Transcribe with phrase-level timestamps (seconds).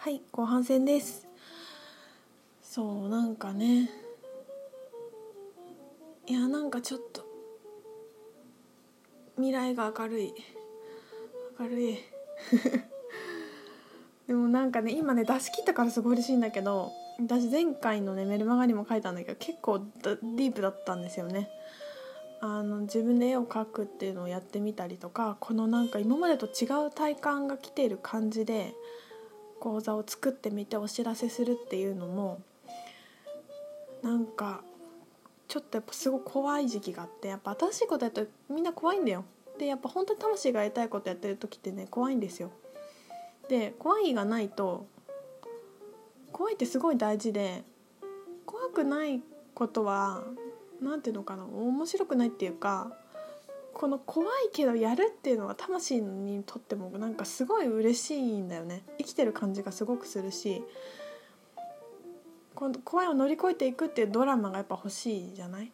[0.00, 1.26] はい後半戦です。
[2.62, 3.90] そうなんかね。
[6.28, 7.26] いやなんかちょっと
[9.34, 10.34] 未来が明るい。
[11.58, 11.98] 明るい。
[14.28, 21.50] でもなんかね今ね出し切ったからすごい嬉しいんだけど私前回のねメルマガにも書いたんだけど結構ディープだったんですよね。
[22.40, 28.76] あの自分で絵を描くっていうのをやってみたりとかこのなんか今までと違う体感が来ている感じで
[29.60, 32.40] 講座を作ってみてお知らせするっていうのも
[34.02, 34.62] なんか
[35.48, 39.24] ちょっとやっぱすごい怖い時期があってやっぱ新しいことやるとみんな怖いんだよ。
[39.58, 42.50] でやっぱ本当に魂がやりたいことやってる時ってね怖いんですよ。
[43.48, 44.86] で怖いがないと
[46.32, 47.64] 怖いってすごい大事で
[48.46, 49.20] 怖くない
[49.54, 50.22] ことは
[50.80, 52.92] 何ていうのかな面白くないっていうか
[53.78, 58.82] この怖いけどやるっていうのは魂にとってもなんかすごい嬉しいんだよね。
[58.98, 60.62] 生きてる感じがすごくするし
[62.56, 65.70] 今度怖いを乗り越えていくっていうドラマがやっぱ欲しいじゃない？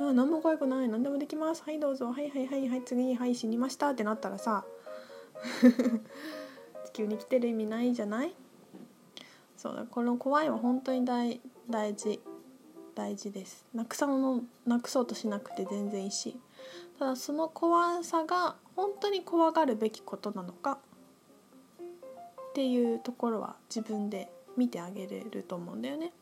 [0.00, 0.88] あ何も怖くない。
[0.88, 1.62] 何でもできます。
[1.62, 2.06] はいどうぞ。
[2.10, 3.14] はいはいはいはい次。
[3.14, 4.64] はい死にましたってなったらさ
[6.86, 8.34] 地球に来てる意味ないじゃない？
[9.58, 12.20] そうだこの怖いは本当に大大事
[12.94, 13.66] 大事です。
[13.74, 16.34] なくさのなくそうとしなくて全然いいし。
[16.98, 20.78] ただその怖さが本当に怖がるべきことなのか
[22.50, 26.12] っていうところは自分で見てあげれると思うんだよね。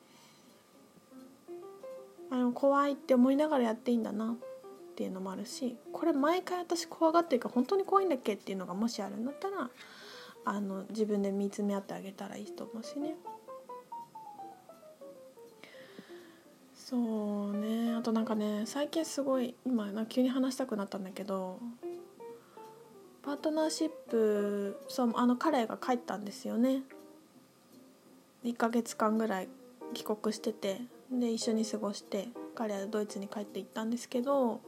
[2.30, 4.36] あの怖いって思いながらやっていいんだなっ
[4.96, 9.70] ていうのもあるしこれ毎回私怖がってるから本当に怖いんだっけっていうのがもしあるんだったら
[10.44, 13.14] あの自分で見つめ合ってあげたらいいと思うしね。
[16.74, 17.75] そうね
[18.06, 21.58] となんかね最近すごい今な急に話したくなったんだけど
[23.22, 26.82] パートナーシップそうあの彼が帰ったんですよね。
[28.44, 29.48] 1ヶ月間ぐらい
[29.92, 34.60] 帰国しててで一緒に過ごして彼はドイツに帰って行ったんですけど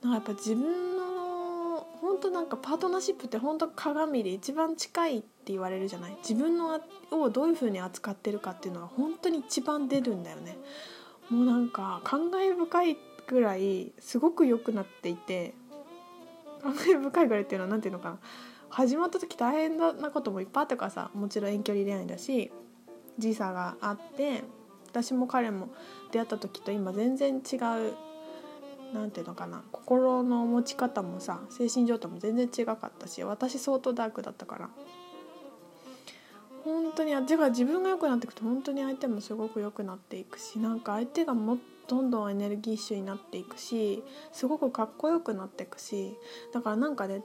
[0.00, 6.16] なんかやっぱ自分の本当なんかパートナーシップって本当鏡で一番近いって言われるじゃない？
[6.18, 6.80] 自分の
[7.10, 10.56] をどういう風に扱ってるかっていうのが本当に一番出るんだよね。
[11.30, 15.54] もうなんか感慨深いぐらいすごく良くなっていて
[16.62, 18.18] 感慨深いぐらいっていうのは何ていうのかな。
[18.68, 22.52] 始まった時大変なこともいっぱいあったからさもちろん遠距離恋愛だし
[23.18, 24.42] 時差があって
[24.88, 25.68] 私も彼も
[26.10, 27.94] 出会った時と今全然違う
[28.92, 29.62] 何ていうのかな。
[29.72, 34.70] 心の持ち方もさ精神状態も全然違かったし私相当ダークだったから。
[36.96, 41.58] 当にだか自分が良くなっていくと本当に相手もすごく良くなっていくしなんか相手がも
[41.88, 44.02] どんどんエネルギッシュになっていくし
[44.32, 46.16] すごくかっこよくなっていくし
[46.52, 47.22] だからなんかね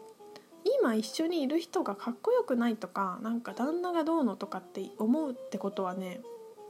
[0.79, 6.21] 今一緒にいる人がかっこよくないとかなんか旦那がどうのとかって思うってことはね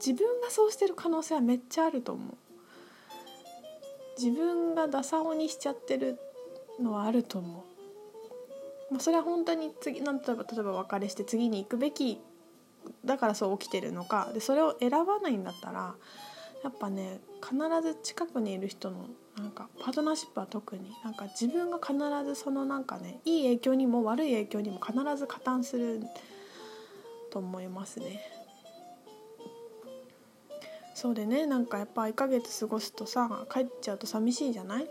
[0.04, 2.34] 自分がそうしてる可能性はめっちゃあると思う。
[4.18, 6.18] 自分がダサ男にしちゃってる
[6.80, 7.64] のはあると思
[8.90, 12.20] う、まあ、それは本当に次なん例えば例えば別れして次に行くべき
[13.04, 14.30] だからそう起きてるのか。
[14.32, 15.94] でそれを選ばないんだったら
[16.62, 19.06] やっぱね必ず近くにいる人の
[19.36, 21.94] なんかパートナーシップは特になんか自分が必
[22.24, 26.00] ずそのなんかねいい影響にも悪い影響にも必ず加担する
[27.30, 28.20] と思いますね。
[30.94, 34.88] そうでねなんかやっぱ1ヶ月過ごすとさ帰っちゃうと寂しいじゃない？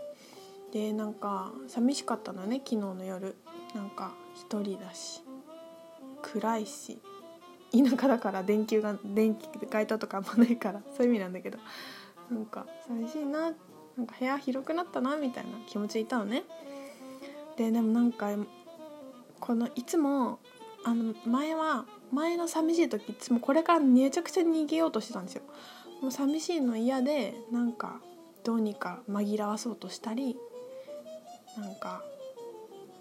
[0.72, 3.36] でなんか寂しかったのね昨日の夜。
[3.74, 5.22] なんか一人だし
[6.20, 7.00] 暗いし。
[7.72, 11.58] 田舎だから電球が電気街灯とかあんまないから そういう意味なんだけど
[12.30, 13.52] なんか寂しいな
[13.96, 16.44] なんか部屋広くなったなみたいな気持ちでいたのね。
[17.56, 18.30] ででもなんか
[19.40, 20.38] このいつも
[20.84, 25.42] あの前は前の寂しい時いつもこれからめちゃくちゃ逃げようとしてたんですよ。
[26.00, 28.00] もう寂しいの嫌でなんか
[28.44, 30.36] どうにか紛らわそうとしたり
[31.56, 32.02] なんか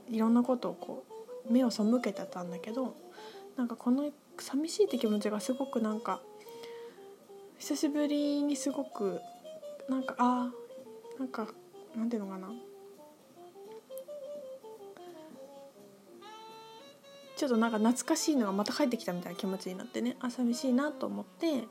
[0.09, 1.05] いろんなことをこ
[1.49, 2.95] う目を背けてたんだけど
[3.55, 6.21] なんかこの寂しいって気持ちがすごくなんか
[7.59, 9.21] 久しぶりにすごく
[9.87, 10.51] なんかあ
[11.19, 11.47] なんか
[11.95, 12.49] なんていうのかな。
[17.35, 20.15] ちょっとなんか懐かしいのがまた帰ってきたみたいな気持ちになってね。
[20.19, 21.63] あ寂しいなと思って。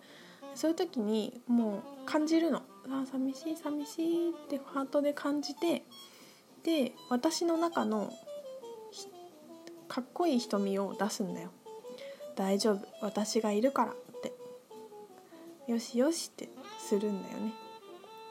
[0.57, 2.63] そういう時にもう感じるの。
[2.89, 5.85] あ寂しい寂しいってハートで感じて。
[6.65, 8.13] で私の中の
[9.89, 11.51] かっこいい瞳を出すんだよ。
[12.41, 12.89] 大丈夫。
[13.03, 14.33] 私がいるからって。
[15.71, 16.49] よしよしって
[16.79, 17.53] するんだよね。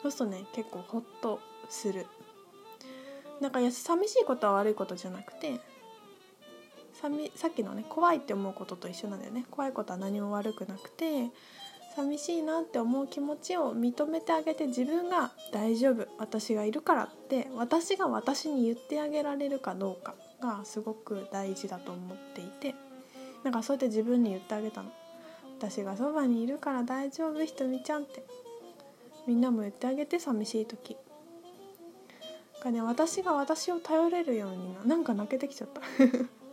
[0.02, 1.40] そうするとね結構ホッと
[1.70, 2.08] する。
[3.40, 5.60] なんか寂しいことは悪いことじゃなくて
[6.92, 9.46] さみさっきのね怖いって思うことと一緒なんだよね。
[9.52, 11.30] 怖いことは何も悪くなくて
[11.96, 16.08] 寂しいなって思う気持ちを認めてあげて自分が大丈夫。
[16.18, 22.89] 私がいるからって私が私に言ってあげられるかどうかがすごく大事だと思っていて。
[23.44, 24.92] なんかそうやって自分に言ってあげたの。
[25.58, 28.24] 私がそばにいるから大丈夫ひとみちゃんって。
[29.28, 30.98] みんなも言ってあげて寂しい時。
[32.60, 35.82] かね私が私を頼れるようにななんか泣けてきちゃった。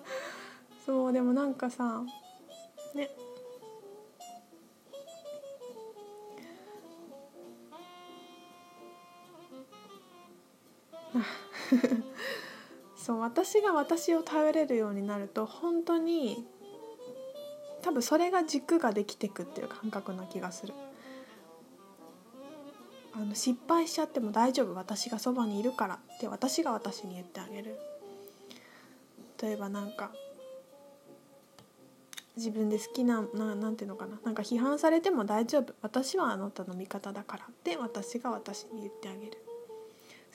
[0.86, 2.04] そうでもなんかさ
[2.94, 3.10] ね。
[12.96, 16.46] そう私が私を頼れるようになると本当に
[17.86, 20.74] 多分それが軸ができてくっていう感覚な気がする。
[23.14, 27.78] あの失敗しちゃっても大丈夫私がそばにいるからって私が私に言ってあげる。
[29.40, 30.10] 例えばなんか
[32.36, 39.38] 自分で好きなななんていうのかななんか批判されても大丈夫私はあなたの味方だからって私が私に言ってあげる。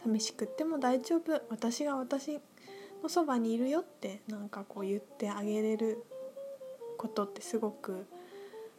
[0.05, 2.39] 寂しくっても大丈夫私が私
[3.03, 6.05] のそばにいるよってなんかこう言ってあげれる。
[7.01, 8.05] ことってすごく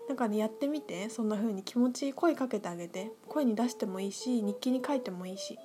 [0.08, 5.58] なんかねやってみてそんな風に気持ち声かけてあげて声に出してもいいし日記に書いてもいいし。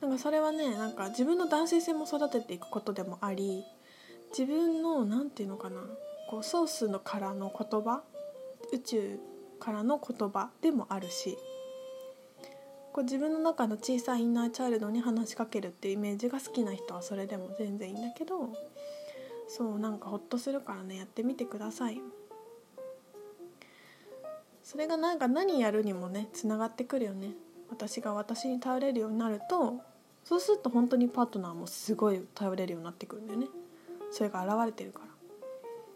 [0.00, 3.62] なんかそれはねなんか自分の男性性も育てていくことでもあり
[4.30, 5.82] 自分の何て言うのかな
[6.30, 8.02] こうソースのからの言葉
[8.72, 9.20] 宇宙
[9.58, 11.36] からの言葉でもあるし
[12.94, 18.54] こう自分の中の小さいインナーチャイルドに話しかけるっていうイメージが好きな人はそれでも全然いいんだけど
[19.50, 22.00] そうなんかホッとするからねやってみてください。
[24.62, 27.32] それがなんか何やるにもねつながってくるよね。
[27.68, 29.80] 私が私に頼れるようになると
[30.22, 33.48] そうすると本当にパートナーもすごい頼れるようになってくるんだよね。
[34.12, 35.06] それが現れてるから。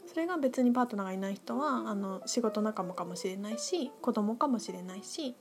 [0.08, 5.36] それが別にパートナーがいない人はあの仕事仲間かもしれないし子供かもしれないし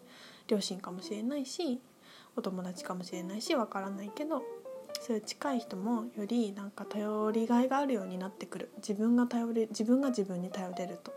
[0.47, 1.79] 両親かもしれないし
[2.35, 4.43] お友達かもしれないしわからないけど
[5.05, 8.69] そう近い人もよりなんか頼りがいがあるようになってくる。
[8.77, 11.13] 自分が頼れ自分が自分に頼れると。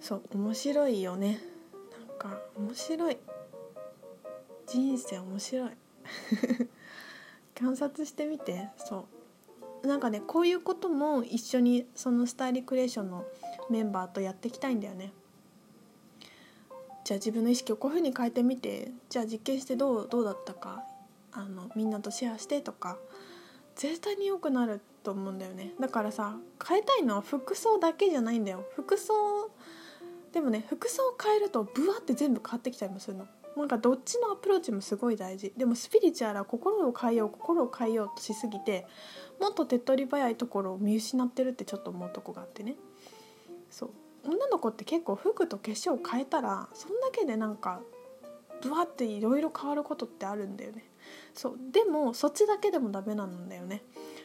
[0.00, 1.38] そう面白いよね。
[2.08, 3.18] なんか面白い。
[4.66, 5.70] 人生面白い。
[7.54, 8.70] 観察してみて。
[8.78, 9.04] そ
[9.82, 9.86] う。
[9.86, 13.26] なんかねこういうことも一緒にそのスタイルクリエーションの
[13.68, 15.12] メンバーとやっていきたいんだよね。
[17.04, 18.90] じゃあ自分の意識をこういうふうに変えてみて。
[19.10, 20.82] じゃあ実験してどうどうだったか。
[21.36, 22.96] あのみんなとシェアしてとか
[23.76, 25.74] 絶対に良くなると思うんだよね。
[25.78, 26.36] だからさ
[26.66, 28.64] 変えたいのは服装だけじゃないんだよ。
[28.74, 29.50] 服装
[30.32, 33.26] でもね服装を変えるとブワって全部変わってきたりもするの。
[33.56, 35.52] なんかどっちのアプローチもすごい大事。
[35.56, 38.86] でもスピリチュアルは心を変えよう心を変えようとしすぎて
[39.40, 42.76] もっと手っ取り早いところを見失ってるってちょっと思うとこがあってね。
[43.70, 43.90] そう。
[44.24, 47.80] 女の子って結構服と化粧を変えたらそんだけでなんか
[48.62, 50.84] ブワっていろいろ変わることってあるんだよね。
[51.34, 53.82] そうでもそっちだけでもダメなんだよね。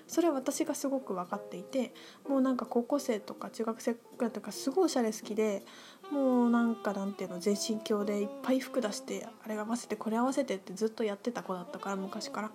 [0.08, 1.94] それは私がすごく分かっていて
[2.28, 5.64] もうなんか高校生とか中学生くらいとかすごいおしゃれ好きで
[6.12, 12.52] もうなんかなんていうの全身鏡でいっぱい服出してあれ合わせてこれ合わせてってずっとやってた子だったから昔から。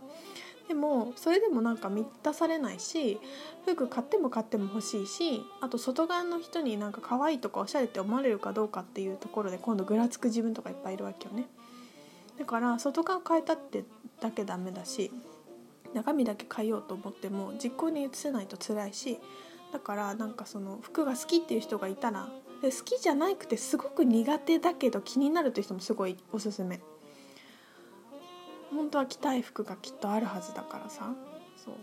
[0.68, 3.20] でもそれでもなんか満たされないし
[3.64, 11.46] 服買っても買っても欲しいしあと外側の人になんか可愛いとかおしゃれって思われるかどうかっていうところで今度ぐらつく自分とかいっぱいいるわけよね。
[12.38, 13.84] だから外側変えたって
[14.20, 15.10] だけダメだし
[15.94, 19.18] 中身だけ変えようと思っても実行に移せないと辛いし
[19.72, 22.28] だからなんかその服が好きっていう人がいたら
[22.62, 26.80] で好きじゃなくてすごく苦手だけど気になるという人もすごいおすすめ。
[28.70, 31.14] 本当は着たい服がきっとあるはずだからさ。
[31.56, 31.74] そう。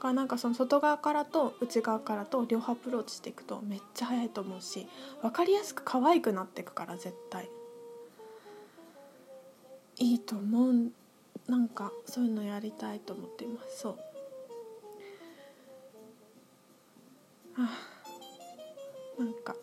[0.00, 4.88] がなんかその外側からと内側からと両方アプローチしていくとめっちゃ早いと思うし
[5.20, 7.48] 分かりやすく可愛くなっていくから絶対。
[9.98, 10.92] いいと思う。
[11.48, 13.80] なんかそういうのやりたいと思っています。
[13.80, 13.98] そう。
[17.56, 17.78] あ
[19.18, 19.54] なんか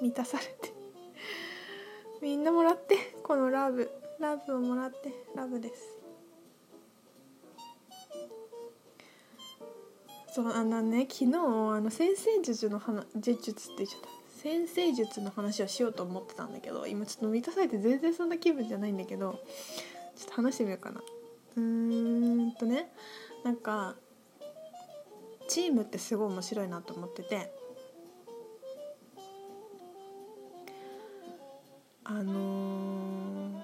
[0.00, 0.72] 満たされて。
[2.22, 2.96] みんなもらって。
[3.22, 3.90] このラブ。
[4.18, 5.12] ラブをもらって。
[5.36, 5.98] ラブです。
[10.32, 14.17] そうあのね昨日あの先生術の話術って言っちゃった。
[14.48, 19.42] 先生術の話をしようと思ってたんだけど今ちょっと満たされて全然そんな気分じゃないんだけど
[20.16, 21.02] ちょっと話してみようかな。
[21.56, 22.88] うーんとね
[23.44, 23.94] なんか
[25.48, 27.52] チームってすごい面白いなと思ってて
[32.04, 33.62] あのー、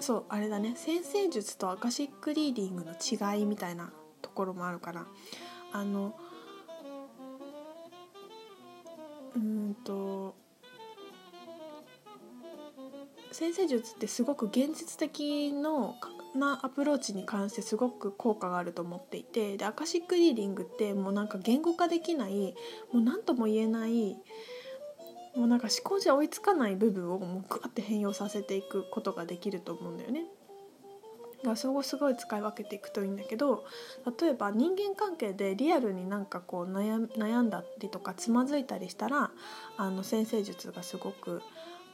[0.00, 0.74] そうあれだね。
[0.74, 5.06] 先生術とアカシックリーディングの違いみたいなところもあるから
[5.76, 6.14] あの
[9.34, 10.34] うんと
[13.30, 15.96] 先生術ってすごく現実的の
[16.34, 22.54] なアプローチに関してすごく効果があると思っていてでアカシックリーディングってもうなんか言語化できない
[22.92, 24.16] もう何とも言えない
[25.36, 30.24] もうなんか思考じゃ追いつかない部分をもうグワッて変容させていくことができると思うんだよね。
[31.38, 33.64] だからそこすごい使い分けていくといいんだけど
[34.20, 39.30] 例えば人間関係でリアルになんかこう悩悩んだりとかつまずいたりしたら
[39.76, 41.42] あの先生術がすごく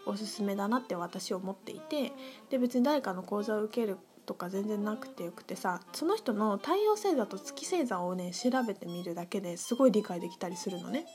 [0.06, 2.12] おすすめだなって私は思っていて
[2.50, 11.06] で別に誰かの講座を受けるとか全然なくてよくてさその人の太陽星座と月星座をね調べてみるだけですごい理解できたりするのね。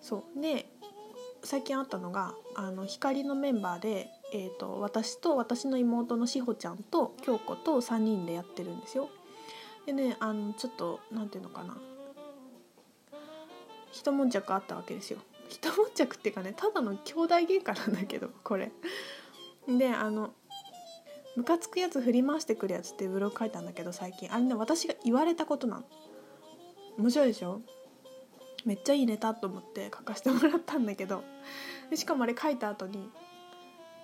[0.00, 0.66] そうで
[1.42, 9.08] 最近あったのがあの光のメンバーで、えーと、私と私の妹のしほちゃんと京子と3人でやってるんですよ。
[9.86, 11.76] でねあのちょっと何ていうのかな
[13.92, 15.18] 一悶着あったわけですよ。
[15.48, 18.72] 一悶着っていうかねただの兄弟喧嘩なんだけどこれ。
[19.68, 20.32] であの
[21.36, 25.84] ムカつくやつ振り回してくるやつってブログ書いたんだけど最近あれね私が言われたことなの
[26.98, 27.60] 面白いでしょ？
[28.64, 31.22] めっちゃいいネタと思って書かせてもらったんだけど
[31.90, 33.08] でしかもあれ書いた後に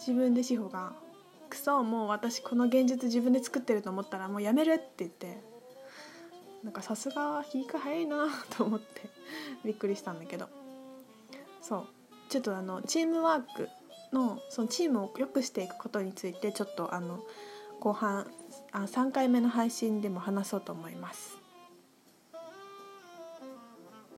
[0.04, 0.92] 自分で志保が
[1.49, 5.40] 「クソもう私この現実自分で作ってると思ったらもうやめる」って言って
[6.64, 9.09] なんかさすがは引く早いなと思って
[9.64, 10.49] びっくりしたんだけど
[11.61, 11.87] そう
[12.28, 13.68] ちょっとあのチームワーク
[14.12, 17.21] のそのチームを良くしていくことについてちょっとあの
[17.78, 18.26] 後半
[18.73, 21.41] あ3回目の配信でも話そうと思います。